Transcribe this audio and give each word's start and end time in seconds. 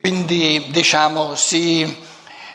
Quindi 0.00 0.66
diciamo 0.70 1.34
si, 1.34 2.04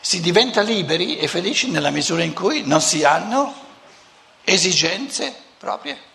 si 0.00 0.20
diventa 0.22 0.62
liberi 0.62 1.18
e 1.18 1.28
felici 1.28 1.70
nella 1.70 1.90
misura 1.90 2.22
in 2.22 2.32
cui 2.32 2.62
non 2.64 2.80
si 2.80 3.04
hanno 3.04 3.54
esigenze 4.44 5.34
proprie. 5.58 6.12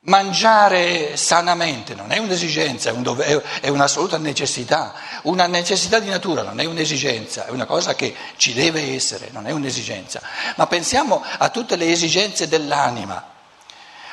Mangiare 0.00 1.18
sanamente 1.18 1.94
non 1.94 2.10
è 2.10 2.16
un'esigenza, 2.16 2.88
è, 2.88 2.92
un 2.92 3.02
dove, 3.02 3.42
è, 3.60 3.68
un'assoluta 3.68 4.16
necessità, 4.16 4.94
una 5.24 5.46
necessità 5.46 5.98
di 5.98 6.08
natura, 6.08 6.40
non 6.40 6.60
è 6.60 6.64
un'esigenza, 6.64 7.44
è 7.44 7.50
una 7.50 7.66
cosa 7.66 7.94
che 7.94 8.14
ci 8.36 8.54
deve 8.54 8.94
essere, 8.94 9.28
non 9.30 9.46
è 9.46 9.50
un'esigenza. 9.50 10.22
Ma 10.56 10.66
pensiamo 10.66 11.22
a 11.36 11.50
tutte 11.50 11.76
le 11.76 11.90
esigenze 11.90 12.48
dell'anima. 12.48 13.36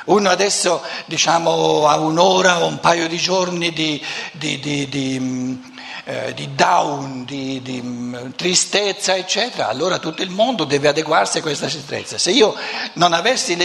Uno 0.06 0.28
adesso 0.28 0.82
diciamo, 1.06 1.86
ha 1.86 1.98
un'ora 1.98 2.62
o 2.62 2.66
un 2.66 2.80
paio 2.80 3.08
di 3.08 3.18
giorni 3.18 3.72
di, 3.72 4.02
di, 4.32 4.58
di, 4.58 4.88
di 4.88 5.74
eh, 6.08 6.32
di 6.34 6.54
down, 6.54 7.24
di, 7.24 7.60
di 7.62 7.82
mm, 7.82 8.30
tristezza, 8.36 9.16
eccetera, 9.16 9.66
allora 9.66 9.98
tutto 9.98 10.22
il 10.22 10.30
mondo 10.30 10.62
deve 10.62 10.86
adeguarsi 10.86 11.38
a 11.38 11.42
questa 11.42 11.66
tristezza. 11.66 12.16
Se 12.16 12.30
io 12.30 12.54
non 12.92 13.12
avessi 13.12 13.56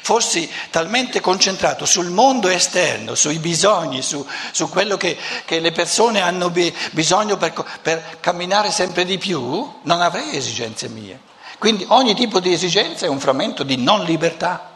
fossi 0.00 0.50
talmente 0.70 1.20
concentrato 1.20 1.84
sul 1.84 2.08
mondo 2.08 2.48
esterno, 2.48 3.14
sui 3.14 3.38
bisogni, 3.38 4.00
su, 4.00 4.26
su 4.52 4.70
quello 4.70 4.96
che, 4.96 5.18
che, 5.44 5.60
le 5.60 5.70
persone 5.70 6.22
hanno 6.22 6.50
bisogno 6.92 7.36
per, 7.36 7.52
per 7.82 8.16
camminare 8.20 8.70
sempre 8.70 9.04
di 9.04 9.18
più, 9.18 9.70
non 9.82 10.00
avrei 10.00 10.34
esigenze 10.34 10.88
mie. 10.88 11.20
Quindi 11.58 11.84
ogni 11.88 12.14
tipo 12.14 12.40
di 12.40 12.54
esigenza 12.54 13.04
è 13.04 13.10
un 13.10 13.20
frammento 13.20 13.64
di 13.64 13.76
non 13.76 14.04
libertà, 14.04 14.71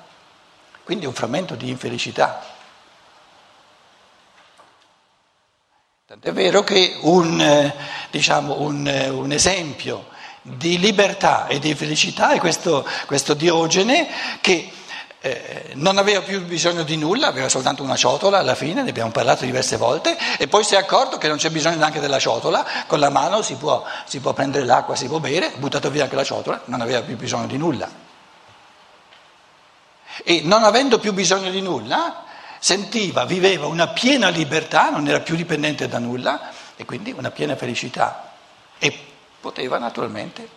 quindi 0.86 1.04
un 1.04 1.12
frammento 1.12 1.56
di 1.56 1.68
infelicità. 1.68 2.45
Tant'è 6.06 6.32
vero 6.32 6.62
che 6.62 6.96
un, 7.00 7.40
eh, 7.40 7.74
diciamo, 8.12 8.60
un, 8.60 8.87
eh, 8.87 9.09
un 9.09 9.32
esempio 9.32 10.06
di 10.43 10.78
libertà 10.78 11.48
e 11.48 11.59
di 11.59 11.74
felicità 11.74 12.30
è 12.30 12.38
questo, 12.38 12.87
questo 13.06 13.34
Diogene 13.34 14.06
che 14.40 14.70
eh, 15.18 15.70
non 15.74 15.98
aveva 15.98 16.20
più 16.20 16.45
bisogno 16.45 16.84
di 16.84 16.96
nulla, 16.96 17.26
aveva 17.26 17.48
soltanto 17.48 17.82
una 17.82 17.96
ciotola 17.96 18.38
alla 18.38 18.54
fine, 18.54 18.84
ne 18.84 18.90
abbiamo 18.90 19.10
parlato 19.10 19.45
diverse 19.45 19.76
volte, 19.76 20.16
e 20.38 20.46
poi 20.46 20.62
si 20.62 20.76
è 20.76 20.78
accorto 20.78 21.18
che 21.18 21.26
non 21.26 21.38
c'è 21.38 21.50
bisogno 21.50 21.78
neanche 21.78 21.98
della 21.98 22.21
ciotola, 22.21 22.65
con 22.87 23.00
la 23.00 23.10
mano 23.10 23.43
si 23.43 23.56
può, 23.56 23.82
si 24.04 24.21
può 24.21 24.32
prendere 24.34 24.65
l'acqua, 24.65 24.95
si 24.95 25.09
può 25.09 25.18
bere, 25.18 25.54
buttato 25.56 25.90
via 25.90 26.04
anche 26.04 26.15
la 26.15 26.23
ciotola, 26.23 26.62
non 26.66 26.80
aveva 26.80 27.00
più 27.00 27.16
bisogno 27.16 27.48
di 27.48 27.56
nulla. 27.56 28.05
E 30.29 30.41
non 30.43 30.65
avendo 30.65 30.99
più 30.99 31.13
bisogno 31.13 31.51
di 31.51 31.60
nulla, 31.60 32.24
sentiva, 32.59 33.24
viveva 33.24 33.66
una 33.66 33.87
piena 33.87 34.29
libertà, 34.29 34.91
non 34.91 35.07
era 35.07 35.21
più 35.21 35.37
dipendente 35.37 35.87
da 35.87 36.01
nulla 36.01 36.51
e 36.74 36.85
quindi 36.85 37.13
una 37.13 37.30
piena 37.30 37.55
felicità 37.55 38.33
e 38.77 38.93
poteva 39.41 39.79
naturalmente 39.79 40.49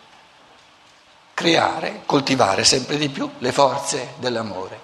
creare, 1.35 2.01
coltivare 2.07 2.63
sempre 2.63 2.97
di 2.97 3.09
più 3.09 3.29
le 3.37 3.51
forze 3.51 4.15
dell'amore. 4.17 4.79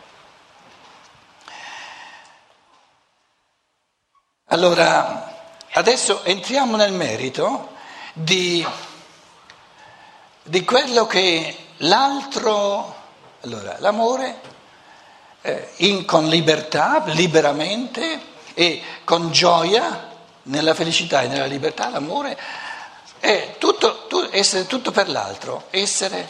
Allora, 4.49 5.49
adesso 5.71 6.23
entriamo 6.23 6.75
nel 6.75 6.93
merito 6.93 7.69
di, 8.13 8.63
di 10.43 10.63
quello 10.63 11.07
che 11.07 11.57
l'altro, 11.77 12.95
allora, 13.41 13.77
l'amore 13.79 14.53
in, 15.77 16.05
con 16.05 16.27
libertà, 16.27 17.03
liberamente 17.07 18.33
e 18.53 18.81
con 19.03 19.31
gioia, 19.31 20.13
nella 20.43 20.73
felicità 20.73 21.21
e 21.21 21.27
nella 21.27 21.45
libertà, 21.45 21.89
l'amore, 21.89 22.37
è 23.19 23.55
tutto, 23.57 24.05
tu, 24.07 24.27
essere 24.31 24.67
tutto 24.67 24.91
per 24.91 25.09
l'altro, 25.09 25.65
essere 25.71 26.29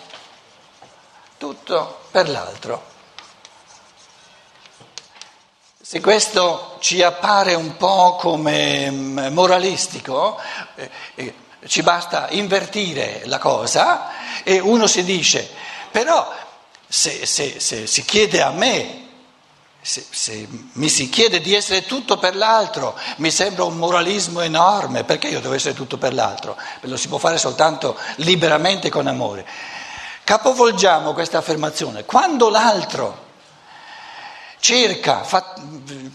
tutto 1.37 2.01
per 2.11 2.29
l'altro. 2.29 2.93
Se 5.81 5.99
questo 6.01 6.77
ci 6.79 7.03
appare 7.03 7.53
un 7.53 7.77
po' 7.77 8.15
come 8.15 8.89
mm, 8.89 9.33
moralistico, 9.33 10.39
eh, 10.75 10.89
eh, 11.15 11.33
ci 11.67 11.83
basta 11.83 12.29
invertire 12.31 13.21
la 13.25 13.37
cosa 13.37 14.43
e 14.43 14.59
uno 14.59 14.87
si 14.87 15.03
dice, 15.03 15.47
però 15.91 16.33
se, 16.87 17.25
se, 17.25 17.59
se 17.59 17.85
si 17.85 18.03
chiede 18.03 18.41
a 18.41 18.51
me 18.51 19.04
se, 19.87 20.03
se, 20.09 20.47
mi 20.73 20.89
si 20.89 21.09
chiede 21.09 21.41
di 21.41 21.53
essere 21.53 21.85
tutto 21.85 22.17
per 22.17 22.35
l'altro, 22.35 22.97
mi 23.17 23.29
sembra 23.29 23.65
un 23.65 23.77
moralismo 23.77 24.41
enorme, 24.41 25.03
perché 25.03 25.27
io 25.27 25.39
devo 25.39 25.53
essere 25.53 25.75
tutto 25.75 25.99
per 25.99 26.11
l'altro? 26.11 26.57
Lo 26.81 26.97
si 26.97 27.07
può 27.07 27.19
fare 27.19 27.37
soltanto 27.37 27.95
liberamente 28.15 28.89
con 28.89 29.05
amore. 29.05 29.45
Capovolgiamo 30.23 31.13
questa 31.13 31.37
affermazione. 31.37 32.03
Quando 32.03 32.49
l'altro 32.49 33.25
cerca, 34.57 35.23
fa, 35.23 35.53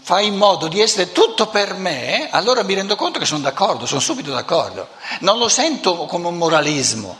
fa, 0.01 0.19
in 0.19 0.35
modo 0.35 0.67
di 0.67 0.81
essere 0.81 1.13
tutto 1.13 1.47
per 1.47 1.73
me, 1.73 2.27
allora 2.29 2.63
mi 2.63 2.73
rendo 2.73 2.97
conto 2.97 3.19
che 3.19 3.25
sono 3.25 3.39
d'accordo, 3.39 3.85
sono 3.85 4.01
subito 4.01 4.31
d'accordo. 4.31 4.89
Non 5.21 5.37
lo 5.37 5.47
sento 5.47 6.07
come 6.07 6.27
un 6.27 6.35
moralismo. 6.35 7.17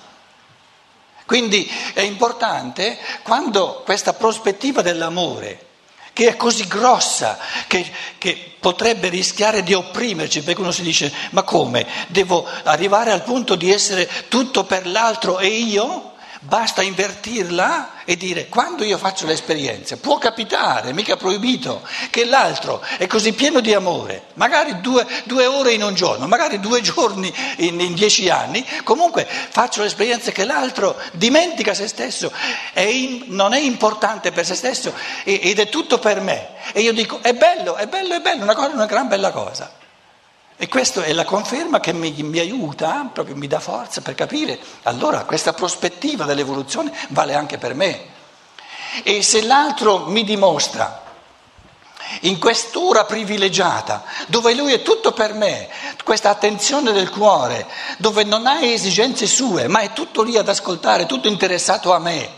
Quindi 1.25 1.71
è 1.93 2.01
importante 2.01 2.97
quando 3.23 3.83
questa 3.85 4.11
prospettiva 4.11 4.81
dell'amore 4.81 5.69
che 6.13 6.29
è 6.29 6.35
così 6.35 6.67
grossa 6.67 7.37
che, 7.67 7.89
che, 8.17 8.45
potrebbe 8.61 9.09
rischiare 9.09 9.63
di 9.63 9.73
opprimerci, 9.73 10.43
perché 10.43 10.61
uno 10.61 10.71
si 10.71 10.83
dice 10.83 11.11
ma 11.31 11.41
come? 11.41 11.87
Devo 12.09 12.45
arrivare 12.63 13.11
al 13.11 13.23
punto 13.23 13.55
di 13.55 13.71
essere 13.71 14.07
tutto 14.27 14.65
per 14.65 14.85
l'altro 14.85 15.39
e 15.39 15.47
io? 15.47 16.10
Basta 16.43 16.81
invertirla 16.81 18.03
e 18.03 18.17
dire 18.17 18.47
quando 18.49 18.83
io 18.83 18.97
faccio 18.97 19.27
l'esperienza, 19.27 19.97
può 19.97 20.17
capitare, 20.17 20.91
mica 20.91 21.15
proibito, 21.15 21.87
che 22.09 22.25
l'altro 22.25 22.83
è 22.97 23.05
così 23.05 23.33
pieno 23.33 23.59
di 23.59 23.75
amore, 23.75 24.23
magari 24.33 24.81
due, 24.81 25.05
due 25.25 25.45
ore 25.45 25.73
in 25.73 25.83
un 25.83 25.93
giorno, 25.93 26.25
magari 26.25 26.59
due 26.59 26.81
giorni 26.81 27.31
in, 27.57 27.79
in, 27.79 27.93
dieci 27.93 28.27
anni, 28.31 28.65
comunque 28.83 29.27
faccio 29.27 29.83
l'esperienza 29.83 30.31
che 30.31 30.43
l'altro 30.43 30.99
dimentica 31.11 31.75
se 31.75 31.87
stesso, 31.87 32.31
è 32.73 32.79
in, 32.79 33.25
non 33.27 33.53
è 33.53 33.59
importante 33.59 34.31
per 34.31 34.43
se 34.43 34.55
stesso 34.55 34.95
ed 35.23 35.59
è 35.59 35.69
tutto 35.69 35.99
per 35.99 36.21
me. 36.21 36.47
E 36.73 36.81
io 36.81 36.91
dico 36.91 37.19
è 37.21 37.35
bello, 37.35 37.75
è 37.75 37.85
bello, 37.85 38.15
è 38.15 38.19
bello, 38.19 38.41
una, 38.41 38.55
cosa, 38.55 38.69
una 38.69 38.87
gran 38.87 39.07
bella 39.07 39.29
cosa. 39.29 39.71
E 40.61 40.67
questa 40.67 41.01
è 41.01 41.11
la 41.13 41.25
conferma 41.25 41.79
che 41.79 41.91
mi, 41.91 42.11
mi, 42.21 42.37
aiuta, 42.37 43.09
proprio 43.11 43.35
mi 43.35 43.47
dà 43.47 43.59
forza 43.59 44.01
per 44.01 44.13
capire, 44.13 44.59
allora 44.83 45.25
questa 45.25 45.53
prospettiva 45.53 46.25
dell'evoluzione 46.25 46.93
vale 47.07 47.33
anche 47.33 47.57
per 47.57 47.73
me. 47.73 48.05
E 49.01 49.23
se 49.23 49.41
l'altro 49.41 50.05
mi 50.05 50.23
dimostra 50.23 51.01
in 52.21 52.37
quest'ora 52.37 53.05
privilegiata, 53.05 54.03
dove 54.27 54.53
lui 54.53 54.73
è 54.73 54.83
tutto 54.83 55.13
per 55.13 55.33
me, 55.33 55.67
questa 56.03 56.29
attenzione 56.29 56.91
del 56.91 57.09
cuore, 57.09 57.65
dove 57.97 58.23
non 58.23 58.45
ha 58.45 58.61
esigenze 58.61 59.25
sue, 59.25 59.67
ma 59.67 59.79
è 59.79 59.93
tutto 59.93 60.21
lì 60.21 60.37
ad 60.37 60.47
ascoltare, 60.47 61.07
tutto 61.07 61.27
interessato 61.27 61.91
a 61.91 61.97
me. 61.97 62.29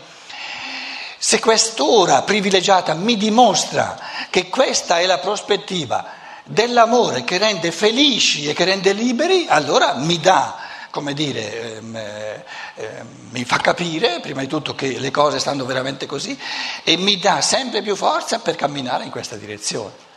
Se 1.18 1.40
quest'ora 1.40 2.22
privilegiata 2.22 2.94
mi 2.94 3.18
dimostra 3.18 4.00
che 4.30 4.48
questa 4.48 4.98
è 4.98 5.04
la 5.04 5.18
prospettiva, 5.18 6.22
dell'amore 6.44 7.24
che 7.24 7.38
rende 7.38 7.72
felici 7.72 8.48
e 8.48 8.52
che 8.52 8.64
rende 8.64 8.92
liberi, 8.92 9.46
allora 9.48 9.94
mi 9.94 10.20
dà, 10.20 10.56
come 10.90 11.14
dire, 11.14 11.76
ehm, 11.76 11.96
eh, 11.96 13.02
mi 13.30 13.44
fa 13.44 13.56
capire 13.56 14.20
prima 14.20 14.40
di 14.40 14.46
tutto 14.46 14.74
che 14.74 14.98
le 14.98 15.10
cose 15.10 15.38
stanno 15.38 15.64
veramente 15.64 16.06
così 16.06 16.38
e 16.84 16.96
mi 16.96 17.18
dà 17.18 17.40
sempre 17.40 17.82
più 17.82 17.96
forza 17.96 18.38
per 18.40 18.56
camminare 18.56 19.04
in 19.04 19.10
questa 19.10 19.36
direzione. 19.36 20.12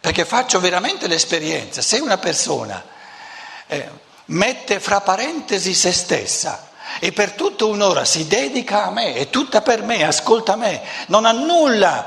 Perché 0.00 0.24
faccio 0.24 0.60
veramente 0.60 1.08
l'esperienza, 1.08 1.82
se 1.82 1.98
una 1.98 2.18
persona 2.18 2.84
eh, 3.66 3.88
mette 4.26 4.78
fra 4.78 5.00
parentesi 5.00 5.74
se 5.74 5.92
stessa, 5.92 6.70
e 7.00 7.12
per 7.12 7.32
tutta 7.32 7.64
un'ora 7.64 8.04
si 8.04 8.26
dedica 8.26 8.86
a 8.86 8.90
me, 8.90 9.14
è 9.14 9.30
tutta 9.30 9.60
per 9.60 9.82
me, 9.82 10.04
ascolta 10.04 10.56
me, 10.56 10.82
non 11.08 11.24
ha 11.24 11.32
nulla 11.32 12.04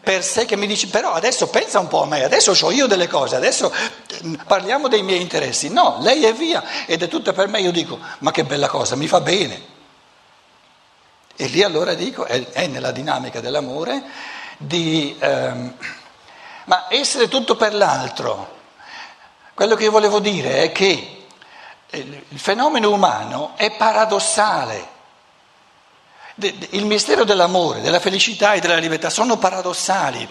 per 0.00 0.22
sé 0.22 0.44
che 0.46 0.56
mi 0.56 0.66
dice 0.66 0.86
però 0.86 1.12
adesso 1.12 1.48
pensa 1.48 1.80
un 1.80 1.88
po' 1.88 2.02
a 2.02 2.06
me, 2.06 2.24
adesso 2.24 2.56
ho 2.58 2.70
io 2.70 2.86
delle 2.86 3.08
cose, 3.08 3.36
adesso 3.36 3.72
mm, 4.24 4.34
parliamo 4.46 4.88
dei 4.88 5.02
miei 5.02 5.20
interessi. 5.20 5.68
No, 5.68 5.98
lei 6.00 6.24
è 6.24 6.32
via 6.32 6.62
ed 6.86 7.02
è 7.02 7.08
tutta 7.08 7.32
per 7.32 7.48
me, 7.48 7.60
io 7.60 7.72
dico 7.72 7.98
ma 8.18 8.30
che 8.30 8.44
bella 8.44 8.68
cosa, 8.68 8.96
mi 8.96 9.08
fa 9.08 9.20
bene. 9.20 9.70
E 11.36 11.46
lì 11.46 11.62
allora 11.62 11.94
dico, 11.94 12.24
è, 12.24 12.50
è 12.50 12.66
nella 12.66 12.92
dinamica 12.92 13.40
dell'amore, 13.40 14.02
di, 14.58 15.16
ehm, 15.18 15.74
ma 16.66 16.86
essere 16.88 17.28
tutto 17.28 17.56
per 17.56 17.74
l'altro. 17.74 18.60
Quello 19.54 19.74
che 19.74 19.84
io 19.84 19.90
volevo 19.90 20.20
dire 20.20 20.62
è 20.62 20.72
che 20.72 21.21
il 21.98 22.38
fenomeno 22.38 22.90
umano 22.90 23.52
è 23.56 23.70
paradossale. 23.72 24.90
Il 26.70 26.86
mistero 26.86 27.24
dell'amore, 27.24 27.82
della 27.82 28.00
felicità 28.00 28.54
e 28.54 28.60
della 28.60 28.76
libertà 28.76 29.10
sono 29.10 29.36
paradossali, 29.36 30.26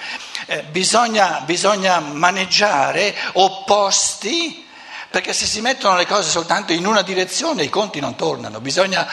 eh, 0.47 0.63
bisogna, 0.63 1.41
bisogna 1.45 1.99
maneggiare 1.99 3.15
opposti 3.33 4.67
perché 5.11 5.33
se 5.33 5.45
si 5.45 5.59
mettono 5.59 5.97
le 5.97 6.05
cose 6.05 6.29
soltanto 6.29 6.71
in 6.71 6.87
una 6.87 7.01
direzione 7.01 7.63
i 7.63 7.69
conti 7.69 7.99
non 7.99 8.15
tornano, 8.15 8.61
bisogna 8.61 9.05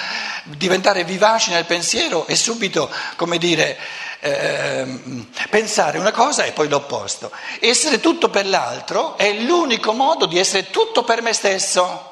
diventare 0.45 1.03
vivaci 1.03 1.51
nel 1.51 1.65
pensiero 1.65 2.25
e 2.29 2.37
subito, 2.37 2.89
come 3.17 3.37
dire, 3.37 3.77
eh, 4.21 5.27
pensare 5.51 5.99
una 5.99 6.13
cosa 6.13 6.45
e 6.45 6.53
poi 6.53 6.69
l'opposto. 6.69 7.33
Essere 7.59 7.99
tutto 7.99 8.31
per 8.31 8.47
l'altro 8.47 9.19
è 9.19 9.33
l'unico 9.33 9.93
modo 9.93 10.27
di 10.27 10.39
essere 10.39 10.71
tutto 10.71 11.03
per 11.03 11.21
me 11.21 11.33
stesso. 11.33 12.08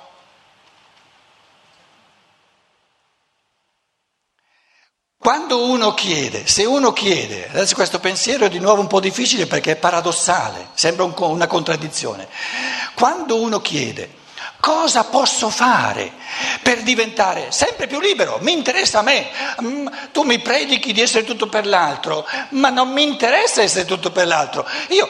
Quando 5.26 5.64
uno 5.64 5.92
chiede, 5.92 6.46
se 6.46 6.64
uno 6.64 6.92
chiede, 6.92 7.48
adesso 7.48 7.74
questo 7.74 7.98
pensiero 7.98 8.44
è 8.44 8.48
di 8.48 8.60
nuovo 8.60 8.80
un 8.80 8.86
po' 8.86 9.00
difficile 9.00 9.48
perché 9.48 9.72
è 9.72 9.76
paradossale, 9.76 10.68
sembra 10.74 11.02
un, 11.02 11.14
una 11.16 11.48
contraddizione, 11.48 12.28
quando 12.94 13.40
uno 13.40 13.60
chiede 13.60 14.08
cosa 14.66 15.04
posso 15.04 15.48
fare 15.48 16.10
per 16.60 16.82
diventare 16.82 17.52
sempre 17.52 17.86
più 17.86 18.00
libero? 18.00 18.38
Mi 18.40 18.50
interessa 18.50 18.98
a 18.98 19.02
me, 19.02 19.28
mm, 19.62 19.86
tu 20.10 20.22
mi 20.22 20.40
predichi 20.40 20.92
di 20.92 21.00
essere 21.00 21.22
tutto 21.22 21.46
per 21.46 21.64
l'altro, 21.68 22.26
ma 22.48 22.70
non 22.70 22.88
mi 22.88 23.04
interessa 23.04 23.62
essere 23.62 23.84
tutto 23.84 24.10
per 24.10 24.26
l'altro, 24.26 24.66
io 24.88 25.08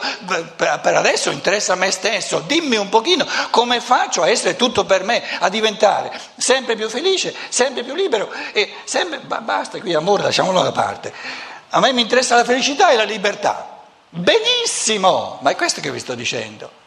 per 0.55 0.93
adesso 0.95 1.31
interessa 1.31 1.73
a 1.73 1.75
me 1.75 1.89
stesso, 1.89 2.43
dimmi 2.45 2.75
un 2.75 2.89
pochino 2.89 3.25
come 3.49 3.81
faccio 3.81 4.21
a 4.21 4.29
essere 4.29 4.55
tutto 4.55 4.85
per 4.85 5.03
me, 5.03 5.23
a 5.39 5.49
diventare 5.49 6.11
sempre 6.37 6.75
più 6.75 6.87
felice, 6.87 7.33
sempre 7.49 7.83
più 7.83 7.95
libero 7.95 8.31
e 8.53 8.71
sempre, 8.83 9.21
basta 9.21 9.79
qui 9.79 9.95
amore, 9.95 10.21
lasciamolo 10.21 10.61
da 10.61 10.71
parte, 10.71 11.11
a 11.69 11.79
me 11.79 11.91
mi 11.93 12.01
interessa 12.01 12.35
la 12.35 12.45
felicità 12.45 12.91
e 12.91 12.95
la 12.95 13.05
libertà. 13.05 13.79
Benissimo, 14.09 15.39
ma 15.41 15.49
è 15.49 15.55
questo 15.55 15.81
che 15.81 15.89
vi 15.89 15.99
sto 15.99 16.13
dicendo. 16.13 16.85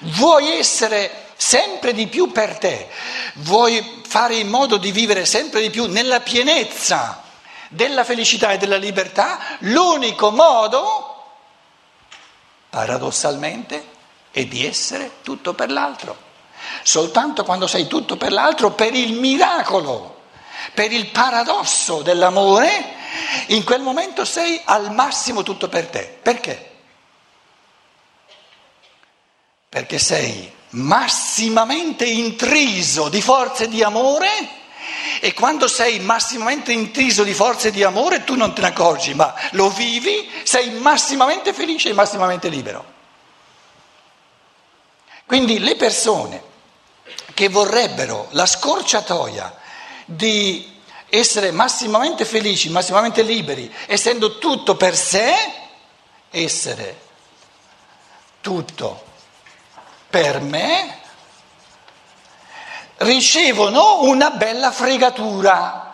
Vuoi 0.00 0.58
essere 0.58 1.26
sempre 1.36 1.92
di 1.94 2.08
più 2.08 2.32
per 2.32 2.58
te, 2.58 2.88
vuoi 3.34 4.02
fare 4.06 4.34
in 4.34 4.48
modo 4.48 4.76
di 4.76 4.90
vivere 4.90 5.24
sempre 5.24 5.60
di 5.60 5.70
più 5.70 5.86
nella 5.86 6.20
pienezza 6.20 7.22
della 7.68 8.02
felicità 8.02 8.52
e 8.52 8.58
della 8.58 8.76
libertà, 8.76 9.38
l'unico 9.60 10.30
modo, 10.30 11.24
paradossalmente, 12.70 13.86
è 14.30 14.44
di 14.46 14.66
essere 14.66 15.20
tutto 15.22 15.54
per 15.54 15.70
l'altro. 15.70 16.26
Soltanto 16.82 17.44
quando 17.44 17.66
sei 17.66 17.86
tutto 17.86 18.16
per 18.16 18.32
l'altro, 18.32 18.72
per 18.72 18.94
il 18.94 19.12
miracolo, 19.12 20.22
per 20.74 20.92
il 20.92 21.06
paradosso 21.08 22.02
dell'amore, 22.02 22.96
in 23.48 23.64
quel 23.64 23.80
momento 23.80 24.24
sei 24.24 24.60
al 24.64 24.92
massimo 24.92 25.42
tutto 25.42 25.68
per 25.68 25.86
te. 25.86 26.18
Perché? 26.20 26.77
Perché 29.68 29.98
sei 29.98 30.50
massimamente 30.70 32.04
intriso 32.04 33.08
di 33.08 33.20
forze 33.22 33.68
di 33.68 33.82
amore 33.82 34.56
e 35.20 35.32
quando 35.34 35.66
sei 35.66 36.00
massimamente 36.00 36.72
intriso 36.72 37.22
di 37.24 37.34
forze 37.34 37.70
di 37.70 37.82
amore 37.82 38.24
tu 38.24 38.34
non 38.34 38.54
te 38.54 38.60
ne 38.60 38.68
accorgi, 38.68 39.14
ma 39.14 39.34
lo 39.52 39.70
vivi, 39.70 40.30
sei 40.42 40.70
massimamente 40.70 41.52
felice 41.52 41.90
e 41.90 41.94
massimamente 41.94 42.48
libero. 42.48 42.96
Quindi 45.26 45.58
le 45.58 45.76
persone 45.76 46.42
che 47.34 47.48
vorrebbero 47.48 48.28
la 48.30 48.46
scorciatoia 48.46 49.54
di 50.04 50.76
essere 51.10 51.50
massimamente 51.50 52.24
felici, 52.24 52.70
massimamente 52.70 53.22
liberi, 53.22 53.72
essendo 53.86 54.38
tutto 54.38 54.76
per 54.76 54.96
sé, 54.96 55.34
essere 56.30 57.00
tutto 58.40 59.07
per 60.08 60.40
me 60.40 60.98
ricevono 62.98 64.02
una 64.02 64.30
bella 64.30 64.70
fregatura. 64.72 65.84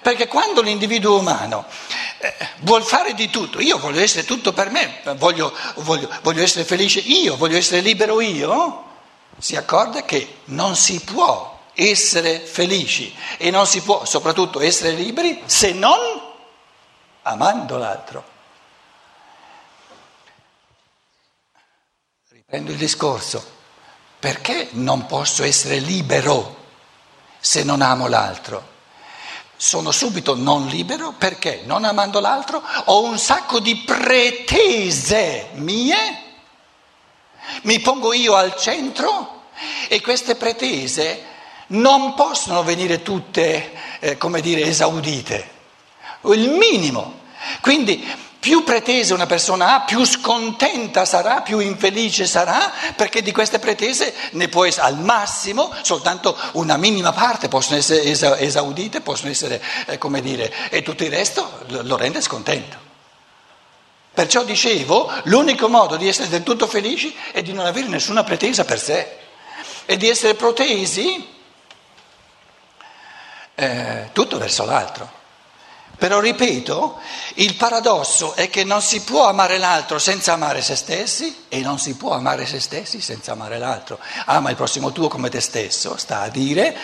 Perché 0.00 0.26
quando 0.26 0.60
l'individuo 0.60 1.18
umano 1.18 1.64
eh, 2.18 2.34
vuol 2.60 2.82
fare 2.82 3.14
di 3.14 3.30
tutto, 3.30 3.60
io 3.60 3.78
voglio 3.78 4.00
essere 4.00 4.24
tutto 4.24 4.52
per 4.52 4.70
me, 4.70 5.00
voglio, 5.16 5.54
voglio, 5.76 6.10
voglio 6.22 6.42
essere 6.42 6.64
felice 6.64 7.00
io, 7.00 7.36
voglio 7.36 7.56
essere 7.56 7.80
libero 7.80 8.20
io, 8.20 8.84
si 9.38 9.56
accorge 9.56 10.04
che 10.04 10.40
non 10.46 10.76
si 10.76 11.00
può 11.00 11.52
essere 11.74 12.40
felici 12.40 13.14
e 13.38 13.50
non 13.50 13.66
si 13.66 13.80
può 13.80 14.04
soprattutto 14.04 14.60
essere 14.60 14.92
liberi 14.92 15.42
se 15.46 15.72
non 15.72 15.98
amando 17.22 17.78
l'altro. 17.78 18.32
Prendo 22.46 22.72
il 22.72 22.76
discorso, 22.76 23.42
perché 24.18 24.68
non 24.72 25.06
posso 25.06 25.42
essere 25.44 25.78
libero 25.78 26.62
se 27.40 27.64
non 27.64 27.80
amo 27.80 28.06
l'altro? 28.06 28.72
Sono 29.56 29.90
subito 29.90 30.36
non 30.36 30.66
libero 30.66 31.14
perché 31.16 31.62
non 31.64 31.84
amando 31.84 32.20
l'altro 32.20 32.62
ho 32.84 33.02
un 33.02 33.18
sacco 33.18 33.60
di 33.60 33.76
pretese 33.76 35.48
mie, 35.54 35.96
mi 37.62 37.80
pongo 37.80 38.12
io 38.12 38.34
al 38.34 38.54
centro 38.56 39.44
e 39.88 40.02
queste 40.02 40.34
pretese 40.34 41.24
non 41.68 42.12
possono 42.12 42.62
venire 42.62 43.00
tutte, 43.02 43.72
eh, 44.00 44.18
come 44.18 44.42
dire, 44.42 44.64
esaudite, 44.64 45.50
il 46.24 46.50
minimo. 46.50 47.20
Quindi 47.62 48.06
più 48.44 48.62
pretese 48.62 49.14
una 49.14 49.24
persona 49.24 49.72
ha, 49.72 49.80
più 49.84 50.04
scontenta 50.04 51.06
sarà, 51.06 51.40
più 51.40 51.60
infelice 51.60 52.26
sarà, 52.26 52.70
perché 52.94 53.22
di 53.22 53.32
queste 53.32 53.58
pretese 53.58 54.12
ne 54.32 54.48
può 54.48 54.66
essere 54.66 54.84
al 54.84 54.98
massimo 54.98 55.72
soltanto 55.80 56.36
una 56.52 56.76
minima 56.76 57.10
parte, 57.14 57.48
possono 57.48 57.78
essere 57.78 58.02
esaudite, 58.04 59.00
possono 59.00 59.30
essere, 59.30 59.62
eh, 59.86 59.96
come 59.96 60.20
dire, 60.20 60.52
e 60.68 60.82
tutto 60.82 61.04
il 61.04 61.10
resto 61.10 61.64
lo 61.68 61.96
rende 61.96 62.20
scontento. 62.20 62.76
Perciò 64.12 64.44
dicevo, 64.44 65.10
l'unico 65.22 65.70
modo 65.70 65.96
di 65.96 66.06
essere 66.06 66.28
del 66.28 66.42
tutto 66.42 66.66
felici 66.66 67.16
è 67.32 67.40
di 67.40 67.54
non 67.54 67.64
avere 67.64 67.86
nessuna 67.86 68.24
pretesa 68.24 68.66
per 68.66 68.78
sé 68.78 69.16
e 69.86 69.96
di 69.96 70.06
essere 70.06 70.34
protesi 70.34 71.26
eh, 73.54 74.10
tutto 74.12 74.36
verso 74.36 74.66
l'altro. 74.66 75.22
Però 75.96 76.20
ripeto, 76.20 76.98
il 77.34 77.54
paradosso 77.54 78.34
è 78.34 78.50
che 78.50 78.64
non 78.64 78.82
si 78.82 79.02
può 79.02 79.28
amare 79.28 79.58
l'altro 79.58 79.98
senza 79.98 80.32
amare 80.32 80.60
se 80.60 80.76
stessi 80.76 81.44
e 81.48 81.60
non 81.60 81.78
si 81.78 81.96
può 81.96 82.12
amare 82.12 82.46
se 82.46 82.60
stessi 82.60 83.00
senza 83.00 83.32
amare 83.32 83.58
l'altro. 83.58 83.98
Ama 84.26 84.50
il 84.50 84.56
prossimo 84.56 84.92
tuo 84.92 85.08
come 85.08 85.30
te 85.30 85.40
stesso, 85.40 85.96
sta 85.96 86.22
a 86.22 86.28
dire, 86.28 86.76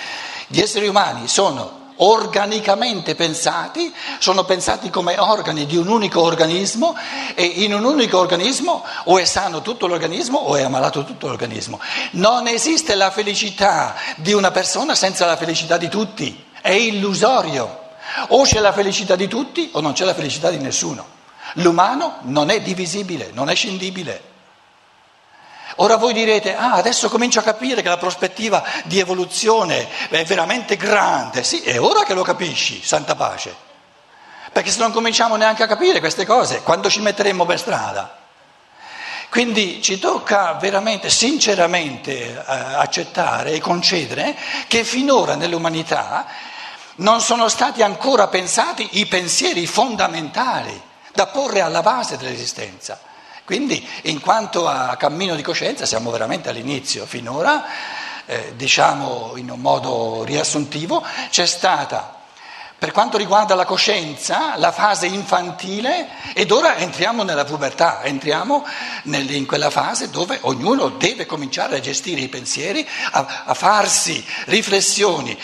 gli 0.46 0.60
esseri 0.60 0.86
umani 0.86 1.28
sono 1.28 1.78
organicamente 2.02 3.14
pensati, 3.14 3.92
sono 4.18 4.44
pensati 4.44 4.90
come 4.90 5.18
organi 5.18 5.66
di 5.66 5.76
un 5.76 5.88
unico 5.88 6.22
organismo 6.22 6.96
e 7.34 7.44
in 7.44 7.74
un 7.74 7.84
unico 7.84 8.18
organismo 8.18 8.84
o 9.04 9.18
è 9.18 9.24
sano 9.24 9.60
tutto 9.62 9.86
l'organismo 9.86 10.38
o 10.38 10.56
è 10.56 10.62
ammalato 10.62 11.04
tutto 11.04 11.26
l'organismo. 11.26 11.80
Non 12.12 12.46
esiste 12.46 12.94
la 12.94 13.10
felicità 13.10 13.94
di 14.16 14.32
una 14.32 14.50
persona 14.50 14.94
senza 14.94 15.26
la 15.26 15.36
felicità 15.36 15.76
di 15.76 15.88
tutti, 15.88 16.44
è 16.60 16.70
illusorio. 16.70 17.79
O 18.28 18.42
c'è 18.42 18.60
la 18.60 18.72
felicità 18.72 19.16
di 19.16 19.28
tutti 19.28 19.70
o 19.72 19.80
non 19.80 19.92
c'è 19.92 20.04
la 20.04 20.14
felicità 20.14 20.50
di 20.50 20.58
nessuno. 20.58 21.18
L'umano 21.54 22.18
non 22.22 22.50
è 22.50 22.60
divisibile, 22.60 23.30
non 23.32 23.50
è 23.50 23.54
scindibile. 23.54 24.28
Ora 25.76 25.96
voi 25.96 26.12
direte, 26.12 26.54
ah, 26.54 26.72
adesso 26.72 27.08
comincio 27.08 27.38
a 27.38 27.42
capire 27.42 27.80
che 27.80 27.88
la 27.88 27.96
prospettiva 27.96 28.62
di 28.84 28.98
evoluzione 28.98 29.88
è 30.08 30.24
veramente 30.24 30.76
grande. 30.76 31.42
Sì, 31.42 31.62
è 31.62 31.80
ora 31.80 32.04
che 32.04 32.14
lo 32.14 32.22
capisci, 32.22 32.82
santa 32.84 33.14
pace. 33.14 33.54
Perché 34.52 34.70
se 34.70 34.78
non 34.78 34.92
cominciamo 34.92 35.36
neanche 35.36 35.62
a 35.62 35.66
capire 35.66 36.00
queste 36.00 36.26
cose, 36.26 36.62
quando 36.62 36.90
ci 36.90 37.00
metteremo 37.00 37.46
per 37.46 37.58
strada? 37.58 38.18
Quindi 39.30 39.80
ci 39.80 40.00
tocca 40.00 40.54
veramente, 40.54 41.08
sinceramente, 41.08 42.32
eh, 42.32 42.42
accettare 42.44 43.52
e 43.52 43.60
concedere 43.60 44.36
che 44.66 44.82
finora 44.82 45.36
nell'umanità 45.36 46.26
non 47.00 47.20
sono 47.20 47.48
stati 47.48 47.82
ancora 47.82 48.28
pensati 48.28 48.88
i 48.92 49.06
pensieri 49.06 49.66
fondamentali 49.66 50.80
da 51.12 51.26
porre 51.26 51.60
alla 51.60 51.82
base 51.82 52.16
dell'esistenza. 52.16 52.98
Quindi, 53.44 53.86
in 54.02 54.20
quanto 54.20 54.68
a 54.68 54.96
cammino 54.96 55.34
di 55.34 55.42
coscienza, 55.42 55.84
siamo 55.84 56.10
veramente 56.10 56.48
all'inizio. 56.48 57.04
Finora, 57.04 57.64
eh, 58.26 58.52
diciamo 58.54 59.32
in 59.36 59.50
un 59.50 59.60
modo 59.60 60.22
riassuntivo, 60.24 61.04
c'è 61.30 61.46
stata, 61.46 62.18
per 62.78 62.92
quanto 62.92 63.18
riguarda 63.18 63.54
la 63.56 63.64
coscienza, 63.64 64.56
la 64.56 64.70
fase 64.70 65.06
infantile 65.06 66.08
ed 66.32 66.52
ora 66.52 66.76
entriamo 66.76 67.24
nella 67.24 67.44
pubertà, 67.44 68.02
entriamo 68.04 68.64
nel, 69.04 69.28
in 69.34 69.46
quella 69.46 69.70
fase 69.70 70.10
dove 70.10 70.38
ognuno 70.42 70.90
deve 70.90 71.26
cominciare 71.26 71.78
a 71.78 71.80
gestire 71.80 72.20
i 72.20 72.28
pensieri, 72.28 72.86
a, 73.10 73.42
a 73.46 73.54
farsi 73.54 74.24
riflessioni 74.44 75.36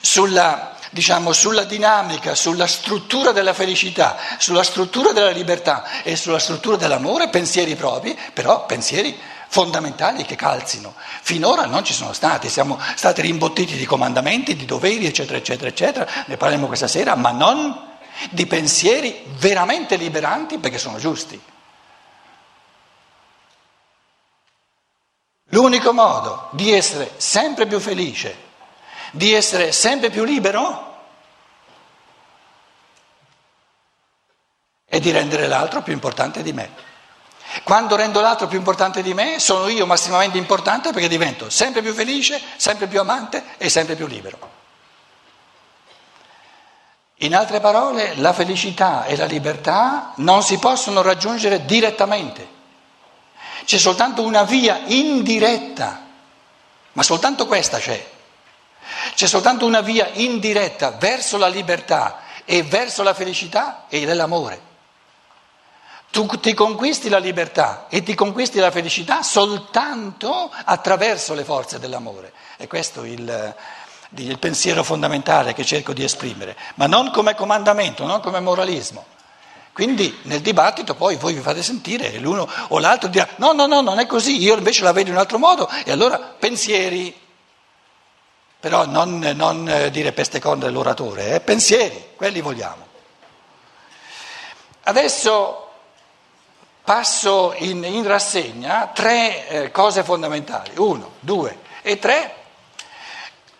sulla 0.00 0.77
diciamo, 0.90 1.32
sulla 1.32 1.64
dinamica, 1.64 2.34
sulla 2.34 2.66
struttura 2.66 3.32
della 3.32 3.52
felicità, 3.52 4.16
sulla 4.38 4.62
struttura 4.62 5.12
della 5.12 5.30
libertà 5.30 6.02
e 6.02 6.16
sulla 6.16 6.38
struttura 6.38 6.76
dell'amore, 6.76 7.28
pensieri 7.28 7.74
propri, 7.74 8.18
però 8.32 8.66
pensieri 8.66 9.18
fondamentali 9.48 10.24
che 10.24 10.36
calzino. 10.36 10.94
Finora 11.22 11.66
non 11.66 11.84
ci 11.84 11.94
sono 11.94 12.12
stati, 12.12 12.48
siamo 12.48 12.78
stati 12.94 13.22
rimbottiti 13.22 13.76
di 13.76 13.86
comandamenti, 13.86 14.56
di 14.56 14.64
doveri, 14.64 15.06
eccetera, 15.06 15.38
eccetera, 15.38 15.68
eccetera, 15.68 16.08
ne 16.26 16.36
parleremo 16.36 16.66
questa 16.66 16.88
sera, 16.88 17.14
ma 17.16 17.30
non 17.30 17.86
di 18.30 18.46
pensieri 18.46 19.22
veramente 19.38 19.96
liberanti 19.96 20.58
perché 20.58 20.78
sono 20.78 20.98
giusti. 20.98 21.40
L'unico 25.50 25.94
modo 25.94 26.48
di 26.50 26.72
essere 26.72 27.12
sempre 27.16 27.66
più 27.66 27.80
felice, 27.80 28.47
di 29.12 29.32
essere 29.32 29.72
sempre 29.72 30.10
più 30.10 30.24
libero, 30.24 30.86
è 34.84 34.98
di 35.00 35.10
rendere 35.10 35.46
l'altro 35.46 35.82
più 35.82 35.92
importante 35.92 36.42
di 36.42 36.52
me. 36.52 36.86
Quando 37.62 37.96
rendo 37.96 38.20
l'altro 38.20 38.46
più 38.46 38.58
importante 38.58 39.02
di 39.02 39.14
me, 39.14 39.38
sono 39.38 39.68
io 39.68 39.86
massimamente 39.86 40.38
importante 40.38 40.92
perché 40.92 41.08
divento 41.08 41.50
sempre 41.50 41.82
più 41.82 41.92
felice, 41.92 42.40
sempre 42.56 42.86
più 42.86 43.00
amante 43.00 43.42
e 43.56 43.68
sempre 43.68 43.96
più 43.96 44.06
libero. 44.06 44.56
In 47.22 47.34
altre 47.34 47.58
parole, 47.60 48.14
la 48.16 48.32
felicità 48.32 49.04
e 49.04 49.16
la 49.16 49.24
libertà 49.24 50.12
non 50.16 50.42
si 50.42 50.58
possono 50.58 51.02
raggiungere 51.02 51.64
direttamente. 51.64 52.56
C'è 53.64 53.78
soltanto 53.78 54.22
una 54.22 54.44
via 54.44 54.82
indiretta, 54.86 56.06
ma 56.92 57.02
soltanto 57.02 57.46
questa 57.46 57.78
c'è. 57.78 58.16
C'è 59.18 59.26
soltanto 59.26 59.66
una 59.66 59.80
via 59.80 60.10
indiretta 60.12 60.92
verso 60.92 61.38
la 61.38 61.48
libertà 61.48 62.20
e 62.44 62.62
verso 62.62 63.02
la 63.02 63.14
felicità 63.14 63.86
e 63.88 64.04
l'amore. 64.14 64.60
Tu 66.12 66.24
ti 66.38 66.54
conquisti 66.54 67.08
la 67.08 67.18
libertà 67.18 67.86
e 67.88 68.04
ti 68.04 68.14
conquisti 68.14 68.60
la 68.60 68.70
felicità 68.70 69.24
soltanto 69.24 70.52
attraverso 70.64 71.34
le 71.34 71.42
forze 71.42 71.80
dell'amore. 71.80 72.32
E 72.58 72.68
questo 72.68 73.02
è 73.02 73.08
il, 73.08 73.54
il 74.10 74.38
pensiero 74.38 74.84
fondamentale 74.84 75.52
che 75.52 75.64
cerco 75.64 75.92
di 75.92 76.04
esprimere, 76.04 76.56
ma 76.76 76.86
non 76.86 77.10
come 77.10 77.34
comandamento, 77.34 78.06
non 78.06 78.20
come 78.20 78.38
moralismo. 78.38 79.04
Quindi 79.72 80.16
nel 80.26 80.42
dibattito 80.42 80.94
poi 80.94 81.16
voi 81.16 81.34
vi 81.34 81.40
fate 81.40 81.64
sentire 81.64 82.12
e 82.12 82.20
l'uno 82.20 82.48
o 82.68 82.78
l'altro 82.78 83.08
dirà 83.08 83.26
no, 83.38 83.50
no, 83.50 83.66
no, 83.66 83.80
non 83.80 83.98
è 83.98 84.06
così, 84.06 84.40
io 84.40 84.56
invece 84.56 84.84
la 84.84 84.92
vedo 84.92 85.08
in 85.08 85.16
un 85.16 85.20
altro 85.20 85.38
modo 85.38 85.68
e 85.84 85.90
allora 85.90 86.18
pensieri, 86.18 87.26
però 88.60 88.86
non, 88.86 89.18
non 89.34 89.88
dire 89.92 90.12
peste 90.12 90.40
con 90.40 90.58
dell'oratore, 90.58 91.34
eh, 91.34 91.40
pensieri, 91.40 92.10
quelli 92.16 92.40
vogliamo. 92.40 92.86
Adesso 94.82 95.68
passo 96.82 97.52
in, 97.58 97.84
in 97.84 98.06
rassegna 98.06 98.90
tre 98.94 99.48
eh, 99.48 99.70
cose 99.70 100.02
fondamentali. 100.02 100.72
Uno, 100.76 101.12
due 101.20 101.58
e 101.82 101.98
tre. 101.98 102.34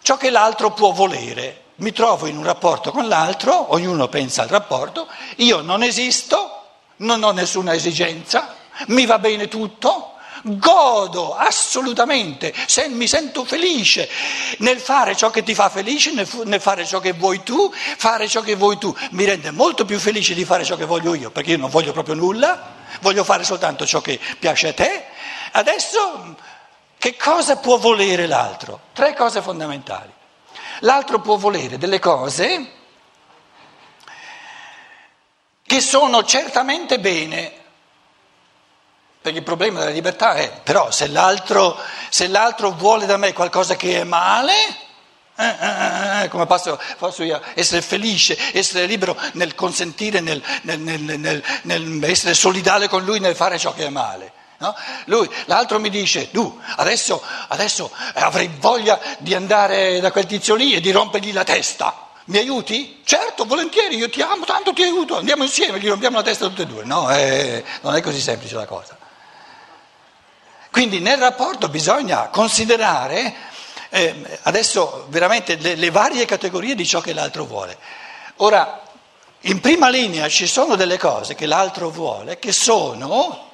Ciò 0.01 0.17
che 0.17 0.31
l'altro 0.31 0.71
può 0.71 0.93
volere. 0.93 1.65
Mi 1.77 1.93
trovo 1.93 2.27
in 2.27 2.39
un 2.39 2.45
rapporto 2.45 2.91
con 2.91 3.07
l'altro, 3.07 3.73
ognuno 3.75 4.09
pensa 4.09 4.43
al 4.43 4.49
rapporto, 4.49 5.07
io 5.37 5.61
non 5.61 5.83
esisto, 5.83 6.65
non 6.97 7.23
ho 7.23 7.31
nessuna 7.31 7.75
esigenza, 7.75 8.57
mi 8.87 9.07
va 9.07 9.19
bene 9.19 9.47
tutto, 9.47 10.15
godo 10.43 11.35
assolutamente, 11.35 12.55
se, 12.67 12.89
mi 12.89 13.07
sento 13.07 13.45
felice 13.45 14.09
nel 14.59 14.79
fare 14.79 15.17
ciò 15.17 15.31
che 15.31 15.43
ti 15.43 15.55
fa 15.55 15.69
felice, 15.69 16.13
nel, 16.13 16.29
nel, 16.45 16.61
fare 16.61 16.87
ciò 16.87 17.01
che 17.01 17.13
vuoi 17.13 17.43
tu, 17.43 17.73
fare 17.73 18.29
ciò 18.29 18.41
che 18.41 18.57
vuoi 18.57 18.79
tu. 18.79 18.95
Mi 19.11 19.25
rende 19.25 19.51
molto 19.51 19.85
più 19.85 19.99
felice 19.99 20.35
di 20.35 20.45
fare 20.45 20.65
ciò 20.65 20.77
che 20.77 20.85
voglio 20.85 21.15
io, 21.15 21.31
perché 21.31 21.53
io 21.53 21.59
non 21.59 21.71
voglio 21.71 21.93
proprio 21.93 22.15
nulla 22.15 22.77
voglio 23.01 23.25
fare 23.25 23.45
soltanto 23.45 23.87
ciò 23.87 24.01
che 24.01 24.19
piace 24.39 24.69
a 24.69 24.73
te. 24.75 25.05
Adesso 25.53 26.37
che 26.99 27.17
cosa 27.17 27.57
può 27.57 27.79
volere 27.79 28.27
l'altro? 28.27 28.81
Tre 28.93 29.15
cose 29.15 29.43
fondamentali. 29.43 30.13
L'altro 30.81 31.21
può 31.21 31.37
volere 31.37 31.79
delle 31.79 31.99
cose 31.99 32.73
che 35.63 35.81
sono 35.81 36.25
certamente 36.25 36.99
bene, 36.99 37.58
perché 39.29 39.39
il 39.39 39.45
problema 39.45 39.81
della 39.81 39.91
libertà 39.91 40.35
è, 40.35 40.51
però 40.63 40.91
se 40.91 41.07
l'altro, 41.09 41.79
se 42.09 42.29
l'altro 42.29 42.71
vuole 42.73 43.07
da 43.07 43.17
me 43.17 43.33
qualcosa 43.33 43.77
che 43.77 44.01
è 44.01 44.05
male, 44.05 44.53
eh, 45.37 45.45
eh, 45.47 46.25
eh, 46.25 46.29
come 46.29 46.47
posso, 46.47 46.81
posso, 46.99 47.23
io 47.23 47.41
essere 47.55 47.83
felice, 47.83 48.37
essere 48.53 48.87
libero 48.87 49.17
nel 49.35 49.55
consentire, 49.55 50.21
nel, 50.21 50.43
nel, 50.63 50.81
nel, 50.81 51.43
nel, 51.63 52.05
essere 52.05 52.35
solidale 52.35 52.89
con 52.89 53.05
lui 53.05 53.21
nel 53.21 53.37
fare 53.37 53.59
ciò 53.59 53.73
che 53.73 53.87
è 53.87 53.91
male. 53.91 54.33
No? 54.61 54.75
Lui, 55.05 55.31
l'altro 55.45 55.79
mi 55.79 55.91
dice, 55.91 56.31
tu 56.33 56.61
adesso, 56.77 57.23
adesso 57.49 57.93
avrei 58.15 58.51
voglia 58.59 58.99
di 59.19 59.35
andare 59.35 60.01
da 60.01 60.11
quel 60.11 60.27
tizio 60.27 60.57
lì 60.57 60.75
e 60.75 60.81
di 60.81 60.91
rompergli 60.91 61.33
la 61.33 61.45
testa. 61.45 62.07
Mi 62.25 62.39
aiuti? 62.39 63.01
Certo, 63.05 63.45
volentieri, 63.45 63.97
io 63.97 64.11
ti 64.11 64.21
amo, 64.21 64.45
tanto 64.45 64.73
ti 64.73 64.83
aiuto, 64.83 65.17
andiamo 65.17 65.45
insieme, 65.45 65.79
gli 65.79 65.89
rompiamo 65.89 66.17
la 66.17 66.23
testa 66.25 66.49
tutti 66.49 66.63
e 66.63 66.67
due. 66.67 66.85
No, 66.85 67.09
eh, 67.11 67.65
non 67.83 67.95
è 67.95 68.03
così 68.03 68.21
semplice 68.21 68.57
la 68.57 68.67
cosa. 68.67 68.98
Quindi 70.79 71.01
nel 71.01 71.19
rapporto 71.19 71.69
bisogna 71.69 72.29
considerare 72.29 73.35
eh, 73.89 74.39
adesso 74.43 75.07
veramente 75.09 75.57
le, 75.57 75.75
le 75.75 75.91
varie 75.91 76.25
categorie 76.25 76.77
di 76.77 76.87
ciò 76.87 77.01
che 77.01 77.13
l'altro 77.13 77.45
vuole. 77.47 77.77
Ora, 78.37 78.83
in 79.41 79.59
prima 79.59 79.89
linea 79.89 80.29
ci 80.29 80.47
sono 80.47 80.77
delle 80.77 80.97
cose 80.97 81.35
che 81.35 81.47
l'altro 81.47 81.91
vuole 81.91 82.39
che 82.39 82.53
sono 82.53 83.51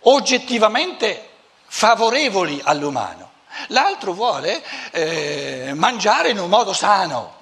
oggettivamente 0.00 1.28
favorevoli 1.66 2.58
all'umano. 2.64 3.32
L'altro 3.66 4.14
vuole 4.14 4.64
eh, 4.92 5.72
mangiare 5.74 6.30
in 6.30 6.38
un 6.38 6.48
modo 6.48 6.72
sano, 6.72 7.34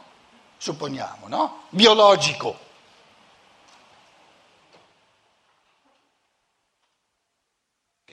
supponiamo, 0.59 1.29
no? 1.29 1.61
biologico. 1.69 2.64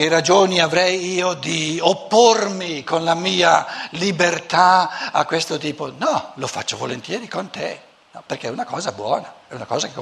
Che 0.01 0.09
ragioni 0.09 0.59
avrei 0.59 1.13
io 1.13 1.35
di 1.35 1.77
oppormi 1.79 2.83
con 2.83 3.03
la 3.03 3.13
mia 3.13 3.67
libertà 3.91 5.11
a 5.11 5.25
questo 5.25 5.59
tipo? 5.59 5.91
No, 5.91 6.31
lo 6.37 6.47
faccio 6.47 6.75
volentieri 6.75 7.27
con 7.27 7.51
te, 7.51 7.79
no, 8.09 8.23
perché 8.25 8.47
è 8.47 8.49
una 8.49 8.65
cosa 8.65 8.93
buona, 8.93 9.31
è 9.47 9.53
una 9.53 9.65
cosa 9.65 9.87
che 9.87 9.93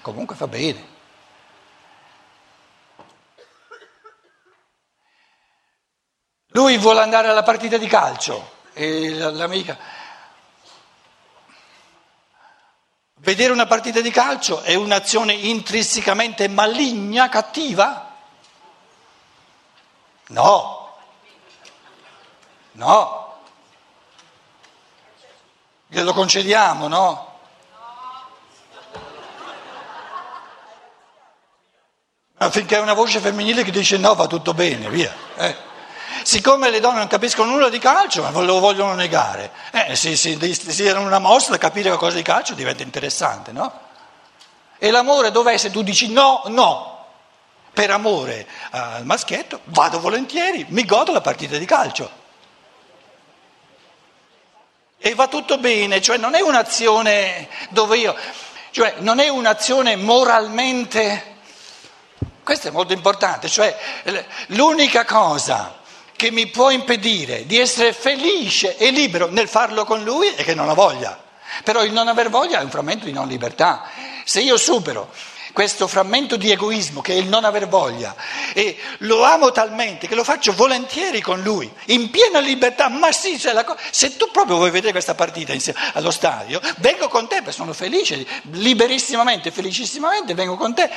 comunque 0.00 0.36
fa 0.36 0.46
bene. 0.46 0.88
Lui 6.50 6.78
vuole 6.78 7.00
andare 7.00 7.26
alla 7.26 7.42
partita 7.42 7.78
di 7.78 7.88
calcio 7.88 8.52
e 8.74 9.10
l'amica... 9.10 9.76
Vedere 13.16 13.50
una 13.50 13.66
partita 13.66 14.00
di 14.00 14.10
calcio 14.10 14.60
è 14.60 14.76
un'azione 14.76 15.32
intrinsecamente 15.32 16.46
maligna, 16.46 17.28
cattiva? 17.28 18.07
No, 20.28 20.96
no, 22.72 23.34
glielo 25.86 26.12
concediamo, 26.12 26.86
no? 26.86 27.26
Finché 32.50 32.76
è 32.76 32.80
una 32.80 32.92
voce 32.92 33.20
femminile 33.20 33.64
che 33.64 33.70
dice 33.70 33.96
no 33.96 34.14
va 34.14 34.26
tutto 34.26 34.54
bene, 34.54 34.88
via. 34.90 35.12
Eh. 35.36 35.56
Siccome 36.22 36.70
le 36.70 36.80
donne 36.80 36.98
non 36.98 37.08
capiscono 37.08 37.50
nulla 37.50 37.68
di 37.68 37.78
calcio, 37.78 38.22
ma 38.22 38.30
lo 38.40 38.60
vogliono 38.60 38.94
negare, 38.94 39.50
eh, 39.72 39.96
si, 39.96 40.16
si, 40.16 40.38
si 40.54 40.82
una 40.88 41.18
mossa 41.18 41.50
da 41.50 41.58
capire 41.58 41.88
qualcosa 41.88 42.16
di 42.16 42.22
calcio 42.22 42.54
diventa 42.54 42.82
interessante, 42.82 43.50
no? 43.50 43.86
E 44.78 44.90
l'amore 44.90 45.30
dov'è 45.30 45.56
se 45.56 45.70
tu 45.70 45.82
dici 45.82 46.12
no, 46.12 46.42
no? 46.46 46.97
Per 47.78 47.92
amore 47.92 48.44
al 48.70 49.04
maschietto, 49.04 49.60
vado 49.66 50.00
volentieri, 50.00 50.66
mi 50.70 50.84
godo 50.84 51.12
la 51.12 51.20
partita 51.20 51.58
di 51.58 51.64
calcio. 51.64 52.10
E 54.98 55.14
va 55.14 55.28
tutto 55.28 55.58
bene, 55.58 56.02
cioè 56.02 56.16
non 56.16 56.34
è 56.34 56.40
un'azione 56.40 57.48
dove 57.68 57.98
io, 57.98 58.16
cioè 58.72 58.96
non 58.98 59.20
è 59.20 59.28
un'azione 59.28 59.94
moralmente, 59.94 61.36
questo 62.42 62.66
è 62.66 62.72
molto 62.72 62.94
importante, 62.94 63.46
cioè 63.46 63.78
l'unica 64.48 65.04
cosa 65.04 65.78
che 66.16 66.32
mi 66.32 66.48
può 66.48 66.70
impedire 66.70 67.46
di 67.46 67.60
essere 67.60 67.92
felice 67.92 68.76
e 68.76 68.90
libero 68.90 69.30
nel 69.30 69.46
farlo 69.46 69.84
con 69.84 70.02
lui 70.02 70.26
è 70.30 70.42
che 70.42 70.56
non 70.56 70.68
ho 70.68 70.74
voglia. 70.74 71.16
Però 71.62 71.84
il 71.84 71.92
non 71.92 72.08
aver 72.08 72.28
voglia 72.28 72.58
è 72.58 72.64
un 72.64 72.70
frammento 72.70 73.04
di 73.04 73.12
non 73.12 73.28
libertà. 73.28 73.88
Se 74.24 74.40
io 74.40 74.56
supero 74.56 75.12
questo 75.52 75.86
frammento 75.86 76.36
di 76.36 76.50
egoismo 76.50 77.00
che 77.00 77.12
è 77.12 77.16
il 77.16 77.26
non 77.26 77.44
aver 77.44 77.68
voglia 77.68 78.14
e 78.52 78.76
lo 78.98 79.22
amo 79.22 79.50
talmente 79.52 80.06
che 80.06 80.14
lo 80.14 80.24
faccio 80.24 80.52
volentieri 80.52 81.20
con 81.20 81.42
lui, 81.42 81.70
in 81.86 82.10
piena 82.10 82.38
libertà, 82.38 82.88
ma 82.88 83.12
sì, 83.12 83.40
co- 83.64 83.76
se 83.90 84.16
tu 84.16 84.30
proprio 84.30 84.56
vuoi 84.56 84.70
vedere 84.70 84.92
questa 84.92 85.14
partita 85.14 85.52
insieme, 85.52 85.78
allo 85.94 86.10
stadio, 86.10 86.60
vengo 86.78 87.08
con 87.08 87.28
te 87.28 87.36
perché 87.36 87.52
sono 87.52 87.72
felice, 87.72 88.26
liberissimamente, 88.50 89.50
felicissimamente 89.50 90.34
vengo 90.34 90.56
con 90.56 90.74
te. 90.74 90.90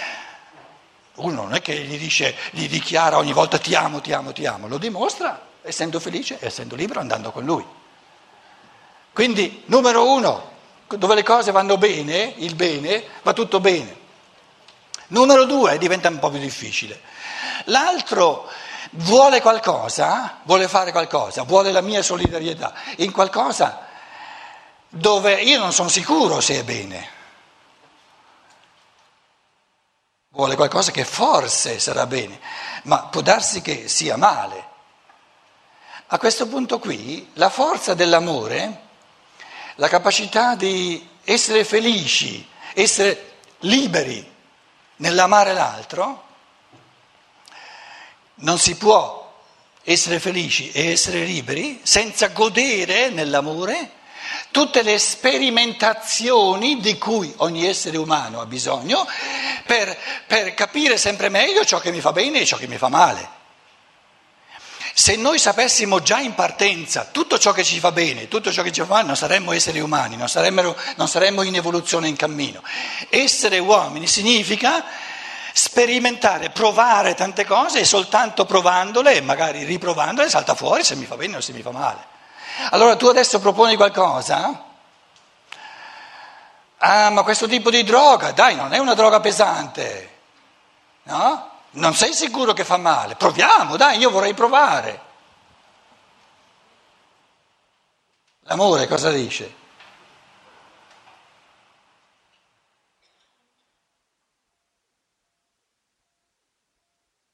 Uno 1.16 1.44
non 1.44 1.54
è 1.54 1.62
che 1.62 1.76
gli 1.76 1.98
dice, 1.98 2.36
gli 2.52 2.68
dichiara 2.68 3.18
ogni 3.18 3.34
volta 3.34 3.58
ti 3.58 3.76
amo, 3.76 4.02
ti 4.02 4.14
amo, 4.14 4.32
ti 4.32 4.46
amo, 4.46 4.68
lo 4.68 4.78
dimostra 4.78 5.50
essendo 5.62 6.00
felice, 6.00 6.38
essendo 6.40 6.76
libero, 6.76 7.00
andando 7.00 7.32
con 7.32 7.44
lui. 7.44 7.66
Quindi, 9.14 9.64
numero 9.66 10.10
uno, 10.10 10.50
dove 10.88 11.16
le 11.16 11.24
cose 11.24 11.52
vanno 11.52 11.78
bene, 11.78 12.34
il 12.38 12.56
bene, 12.56 13.04
va 13.22 13.34
tutto 13.34 13.60
bene. 13.60 14.00
Numero 15.12 15.44
due 15.46 15.78
diventa 15.78 16.08
un 16.08 16.20
po' 16.20 16.30
più 16.30 16.40
difficile. 16.40 17.02
L'altro 17.66 18.50
vuole 18.92 19.42
qualcosa, 19.42 20.40
vuole 20.44 20.70
fare 20.70 20.92
qualcosa, 20.92 21.44
vuole 21.44 21.72
la 21.72 21.82
mia 21.82 22.02
solidarietà 22.02 22.74
in 22.98 23.12
qualcosa 23.12 23.88
dove 24.88 25.42
io 25.42 25.60
non 25.60 25.74
sono 25.74 25.90
sicuro 25.90 26.40
se 26.40 26.60
è 26.60 26.64
bene. 26.64 27.20
Vuole 30.30 30.56
qualcosa 30.56 30.92
che 30.92 31.04
forse 31.04 31.78
sarà 31.80 32.06
bene, 32.06 32.40
ma 32.84 33.04
può 33.04 33.20
darsi 33.20 33.62
che 33.62 33.90
sia 33.90 34.16
male. 34.16 34.70
A 36.08 36.18
questo 36.18 36.48
punto 36.48 36.80
qui 36.80 37.32
la 37.34 37.50
forza 37.50 37.94
dell'amore, 37.94 38.82
la 39.76 39.90
capacità 39.90 40.56
di 40.56 41.06
essere 41.26 41.66
felici, 41.66 42.48
essere 42.74 43.40
liberi 43.60 44.31
nell'amare 45.02 45.54
l'altro, 45.54 46.24
non 48.36 48.58
si 48.58 48.76
può 48.76 49.20
essere 49.84 50.20
felici 50.20 50.72
e 50.72 50.92
essere 50.92 51.24
liberi 51.24 51.82
senza 51.84 52.28
godere 52.28 53.10
nell'amore 53.10 54.00
tutte 54.52 54.84
le 54.84 54.98
sperimentazioni 55.00 56.80
di 56.80 56.98
cui 56.98 57.34
ogni 57.38 57.66
essere 57.66 57.98
umano 57.98 58.42
ha 58.42 58.46
bisogno 58.46 59.08
per, 59.66 59.98
per 60.28 60.54
capire 60.54 60.98
sempre 60.98 61.30
meglio 61.30 61.66
ciò 61.66 61.80
che 61.80 61.92
mi 61.92 62.00
fa 62.00 62.12
bene 62.12 62.42
e 62.42 62.46
ciò 62.46 62.58
che 62.58 62.68
mi 62.68 62.78
fa 62.78 62.90
male. 62.90 63.40
Se 64.94 65.16
noi 65.16 65.40
sapessimo 65.40 66.02
già 66.02 66.20
in 66.20 66.36
partenza 66.36 67.06
tutto 67.06 67.40
ciò 67.40 67.54
che 67.54 67.64
ci 67.64 67.80
fa 67.80 67.92
bene, 67.92 68.28
tutto 68.28 68.52
ciò 68.52 68.62
che 68.62 68.72
ci 68.72 68.82
fa 68.82 68.88
male, 68.88 69.08
non 69.08 69.16
saremmo 69.16 69.54
esseri 69.54 69.80
umani, 69.80 70.18
non 70.18 70.28
saremmo, 70.28 70.76
non 70.96 71.08
saremmo 71.08 71.44
in 71.44 71.56
evoluzione 71.56 72.08
in 72.08 72.16
cammino. 72.16 72.62
Essere 73.10 73.58
uomini 73.60 74.06
significa 74.08 74.84
sperimentare, 75.54 76.50
provare 76.50 77.14
tante 77.14 77.46
cose 77.46 77.80
e 77.80 77.86
soltanto 77.86 78.46
provandole 78.46 79.16
e 79.16 79.22
magari 79.22 79.64
riprovandole 79.64 80.30
salta 80.30 80.56
fuori 80.56 80.84
se 80.84 80.96
mi 80.96 81.06
fa 81.06 81.16
bene 81.16 81.38
o 81.38 81.42
se 81.42 81.54
mi 81.54 81.62
fa 81.62 81.72
male. 81.72 82.10
Allora 82.72 82.96
tu 82.96 83.08
adesso 83.08 83.40
proponi 83.40 83.76
qualcosa? 83.76 84.66
Ah, 86.78 87.10
ma 87.12 87.24
questo 87.24 87.48
tipo 87.48 87.70
di 87.70 87.84
droga, 87.84 88.32
dai, 88.32 88.56
non 88.56 88.74
è 88.74 88.78
una 88.78 88.96
droga 88.96 89.20
pesante, 89.20 90.18
no? 91.04 91.51
Non 91.74 91.94
sei 91.94 92.14
sicuro 92.14 92.54
che 92.54 92.66
fa 92.66 92.78
male? 92.78 93.16
Proviamo, 93.16 93.78
dai, 93.78 93.98
io 93.98 94.10
vorrei 94.10 94.34
provare. 94.34 95.10
L'amore 98.42 98.88
cosa 98.88 99.12
dice? 99.12 99.56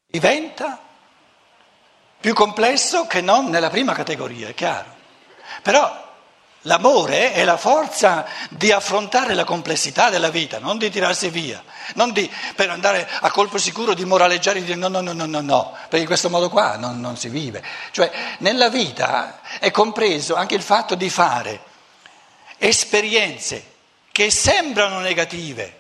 Diventa 0.06 0.80
più 2.20 2.34
complesso 2.34 3.08
che 3.08 3.22
non 3.22 3.50
nella 3.50 3.70
prima 3.70 3.94
categoria, 3.94 4.50
è 4.50 4.54
chiaro. 4.54 4.96
Però 5.64 6.07
L'amore 6.62 7.34
è 7.34 7.44
la 7.44 7.56
forza 7.56 8.26
di 8.50 8.72
affrontare 8.72 9.34
la 9.34 9.44
complessità 9.44 10.10
della 10.10 10.30
vita, 10.30 10.60
non 10.60 10.78
di 10.78 10.90
tirarsi 10.90 11.30
via, 11.30 11.64
non 11.94 12.12
di, 12.12 12.30
per 12.56 12.70
andare 12.70 13.08
a 13.22 13.32
colpo 13.32 13.58
sicuro 13.58 13.94
di 13.94 14.04
moraleggiare 14.04 14.60
e 14.60 14.64
dire 14.64 14.76
no, 14.76 14.88
no, 14.88 15.00
no, 15.02 15.14
no, 15.14 15.26
no, 15.26 15.42
no, 15.42 15.72
perché 15.84 16.00
in 16.00 16.06
questo 16.06 16.30
modo 16.30 16.50
qua 16.50 16.76
non, 16.76 17.00
non 17.00 17.16
si 17.16 17.30
vive. 17.30 17.64
Cioè 17.92 18.12
nella 18.40 18.70
vita 18.70 19.40
è 19.60 19.72
compreso 19.72 20.36
anche 20.36 20.56
il 20.56 20.62
fatto 20.62 20.96
di 20.96 21.10
fare 21.10 21.62
esperienze 22.58 23.76
che 24.12 24.32
sembrano 24.32 25.00
negative, 25.00 25.77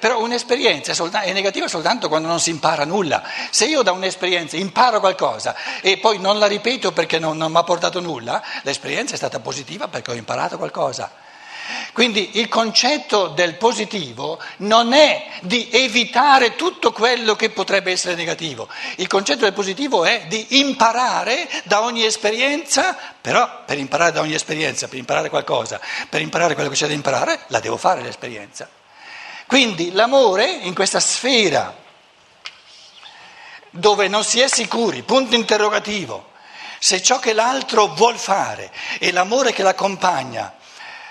però 0.00 0.20
un'esperienza 0.20 0.92
è 1.22 1.32
negativa 1.32 1.68
soltanto 1.68 2.08
quando 2.08 2.28
non 2.28 2.40
si 2.40 2.50
impara 2.50 2.84
nulla. 2.84 3.22
Se 3.50 3.66
io 3.66 3.82
da 3.82 3.92
un'esperienza 3.92 4.56
imparo 4.56 5.00
qualcosa 5.00 5.54
e 5.80 5.98
poi 5.98 6.18
non 6.18 6.38
la 6.38 6.46
ripeto 6.46 6.92
perché 6.92 7.18
non, 7.18 7.36
non 7.36 7.50
mi 7.52 7.58
ha 7.58 7.64
portato 7.64 8.00
nulla, 8.00 8.42
l'esperienza 8.62 9.14
è 9.14 9.16
stata 9.16 9.40
positiva 9.40 9.88
perché 9.88 10.10
ho 10.10 10.14
imparato 10.14 10.56
qualcosa. 10.56 11.10
Quindi 11.92 12.38
il 12.38 12.48
concetto 12.48 13.28
del 13.28 13.56
positivo 13.56 14.38
non 14.58 14.92
è 14.92 15.26
di 15.40 15.68
evitare 15.72 16.54
tutto 16.54 16.92
quello 16.92 17.34
che 17.34 17.50
potrebbe 17.50 17.90
essere 17.90 18.14
negativo, 18.14 18.68
il 18.96 19.06
concetto 19.06 19.44
del 19.44 19.52
positivo 19.52 20.04
è 20.04 20.26
di 20.28 20.58
imparare 20.60 21.48
da 21.64 21.82
ogni 21.82 22.04
esperienza, 22.04 22.96
però 23.20 23.64
per 23.64 23.78
imparare 23.78 24.12
da 24.12 24.20
ogni 24.20 24.34
esperienza, 24.34 24.88
per 24.88 24.98
imparare 24.98 25.28
qualcosa, 25.28 25.80
per 26.08 26.20
imparare 26.20 26.54
quello 26.54 26.68
che 26.68 26.76
c'è 26.76 26.86
da 26.86 26.92
imparare, 26.92 27.40
la 27.48 27.60
devo 27.60 27.76
fare 27.76 28.02
l'esperienza. 28.02 28.68
Quindi 29.46 29.92
l'amore 29.92 30.50
in 30.50 30.74
questa 30.74 31.00
sfera 31.00 31.84
dove 33.70 34.08
non 34.08 34.24
si 34.24 34.40
è 34.40 34.48
sicuri, 34.48 35.02
punto 35.02 35.34
interrogativo, 35.34 36.32
se 36.78 37.02
ciò 37.02 37.18
che 37.18 37.32
l'altro 37.32 37.88
vuol 37.88 38.18
fare 38.18 38.72
e 38.98 39.12
l'amore 39.12 39.52
che 39.52 39.62
l'accompagna, 39.62 40.54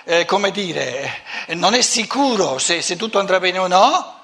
eh, 0.04 0.24
come 0.24 0.50
dire, 0.50 1.22
non 1.48 1.74
è 1.74 1.80
sicuro 1.80 2.58
se, 2.58 2.82
se 2.82 2.96
tutto 2.96 3.18
andrà 3.18 3.40
bene 3.40 3.58
o 3.58 3.66
no, 3.66 4.20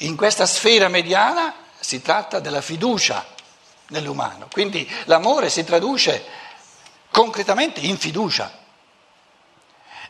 in 0.00 0.16
questa 0.16 0.46
sfera 0.46 0.88
mediana 0.88 1.54
si 1.78 2.02
tratta 2.02 2.40
della 2.40 2.60
fiducia 2.60 3.24
nell'umano. 3.88 4.48
Quindi 4.50 4.90
l'amore 5.04 5.50
si 5.50 5.64
traduce 5.64 6.24
concretamente 7.10 7.80
in 7.80 7.96
fiducia. 7.96 8.64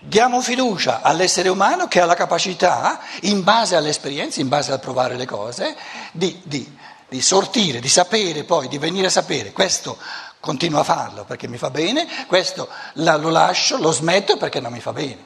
Diamo 0.07 0.41
fiducia 0.41 1.01
all'essere 1.03 1.49
umano 1.49 1.89
che 1.89 2.01
ha 2.01 2.05
la 2.05 2.15
capacità, 2.15 3.01
in 3.23 3.43
base 3.43 3.75
alle 3.75 3.89
esperienze, 3.89 4.41
in 4.41 4.47
base 4.47 4.71
a 4.71 4.79
provare 4.79 5.17
le 5.17 5.27
cose, 5.27 5.75
di, 6.13 6.41
di, 6.45 6.79
di 7.09 7.21
sortire, 7.21 7.81
di 7.81 7.89
sapere 7.89 8.45
poi, 8.45 8.69
di 8.69 8.79
venire 8.79 9.09
a 9.09 9.11
sapere 9.11 9.51
questo 9.51 9.99
continuo 10.39 10.79
a 10.79 10.85
farlo 10.85 11.25
perché 11.25 11.49
mi 11.49 11.59
fa 11.59 11.71
bene, 11.71 12.07
questo 12.29 12.69
lo 12.93 13.31
lascio, 13.31 13.79
lo 13.79 13.91
smetto 13.91 14.37
perché 14.37 14.61
non 14.61 14.73
mi 14.73 14.79
fa 14.79 14.93
bene. 14.93 15.19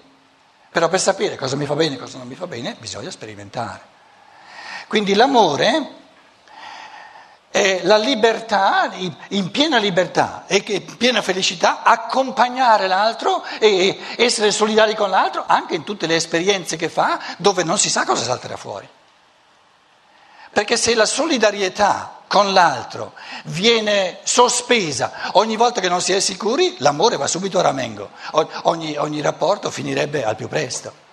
Però 0.70 0.88
per 0.88 1.00
sapere 1.00 1.36
cosa 1.36 1.56
mi 1.56 1.66
fa 1.66 1.74
bene 1.74 1.96
e 1.96 1.98
cosa 1.98 2.16
non 2.16 2.26
mi 2.26 2.34
fa 2.34 2.46
bene 2.46 2.74
bisogna 2.78 3.10
sperimentare. 3.10 3.82
Quindi 4.88 5.12
l'amore 5.12 5.99
è 7.60 7.80
la 7.82 7.98
libertà, 7.98 8.90
in 9.28 9.50
piena 9.50 9.76
libertà 9.76 10.44
e 10.46 10.64
in 10.66 10.96
piena 10.96 11.20
felicità, 11.20 11.82
accompagnare 11.82 12.86
l'altro 12.86 13.44
e 13.58 13.98
essere 14.16 14.50
solidari 14.50 14.94
con 14.94 15.10
l'altro 15.10 15.44
anche 15.46 15.74
in 15.74 15.84
tutte 15.84 16.06
le 16.06 16.14
esperienze 16.14 16.76
che 16.76 16.88
fa 16.88 17.20
dove 17.36 17.62
non 17.62 17.78
si 17.78 17.90
sa 17.90 18.06
cosa 18.06 18.24
salterà 18.24 18.56
fuori. 18.56 18.88
Perché 20.52 20.78
se 20.78 20.94
la 20.94 21.04
solidarietà 21.04 22.22
con 22.26 22.54
l'altro 22.54 23.12
viene 23.44 24.20
sospesa 24.22 25.12
ogni 25.32 25.56
volta 25.56 25.82
che 25.82 25.88
non 25.90 26.00
si 26.00 26.14
è 26.14 26.20
sicuri, 26.20 26.76
l'amore 26.78 27.18
va 27.18 27.26
subito 27.26 27.58
a 27.58 27.62
ramengo, 27.62 28.08
ogni, 28.62 28.96
ogni 28.96 29.20
rapporto 29.20 29.70
finirebbe 29.70 30.24
al 30.24 30.34
più 30.34 30.48
presto. 30.48 31.08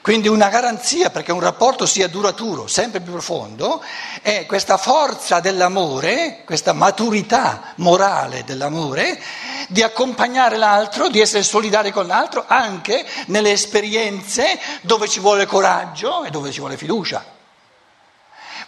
Quindi 0.00 0.28
una 0.28 0.48
garanzia 0.48 1.10
perché 1.10 1.32
un 1.32 1.40
rapporto 1.40 1.84
sia 1.84 2.08
duraturo, 2.08 2.66
sempre 2.66 3.00
più 3.00 3.12
profondo, 3.12 3.82
è 4.22 4.46
questa 4.46 4.76
forza 4.76 5.40
dell'amore, 5.40 6.42
questa 6.44 6.72
maturità 6.72 7.72
morale 7.76 8.44
dell'amore, 8.44 9.20
di 9.68 9.82
accompagnare 9.82 10.56
l'altro, 10.56 11.08
di 11.08 11.20
essere 11.20 11.42
solidari 11.42 11.90
con 11.90 12.06
l'altro 12.06 12.44
anche 12.46 13.04
nelle 13.26 13.50
esperienze 13.50 14.58
dove 14.82 15.08
ci 15.08 15.20
vuole 15.20 15.46
coraggio 15.46 16.24
e 16.24 16.30
dove 16.30 16.52
ci 16.52 16.60
vuole 16.60 16.76
fiducia. 16.76 17.36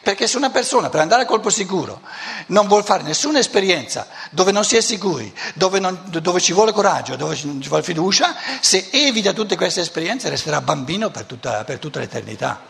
Perché 0.03 0.27
se 0.27 0.39
una 0.39 0.49
persona 0.49 0.89
per 0.89 1.01
andare 1.01 1.23
a 1.23 1.27
colpo 1.27 1.51
sicuro 1.51 2.01
non 2.47 2.67
vuole 2.67 2.85
fare 2.85 3.03
nessuna 3.03 3.39
esperienza 3.39 4.07
dove 4.31 4.51
non 4.51 4.65
si 4.65 4.77
è 4.77 4.81
sicuri, 4.81 5.33
dove, 5.55 5.79
non, 5.79 6.01
dove 6.07 6.41
ci 6.41 6.55
vuole 6.55 6.73
coraggio, 6.73 7.17
dove 7.17 7.37
ci 7.37 7.69
vuole 7.69 7.83
fiducia, 7.83 8.35
se 8.61 8.89
evita 8.93 9.35
tutte 9.35 9.57
queste 9.57 9.83
esperienze 9.83 10.31
resterà 10.31 10.63
bambino 10.63 11.11
per 11.11 11.25
tutta, 11.25 11.65
per 11.65 11.79
tutta 11.79 11.99
l'eternità. 11.99 12.70